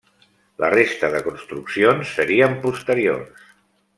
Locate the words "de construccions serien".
1.15-2.57